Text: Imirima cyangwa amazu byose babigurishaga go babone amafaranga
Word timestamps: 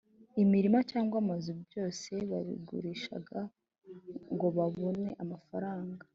Imirima 0.43 0.79
cyangwa 0.91 1.15
amazu 1.23 1.51
byose 1.63 2.11
babigurishaga 2.31 3.39
go 4.39 4.47
babone 4.57 5.05
amafaranga 5.23 6.01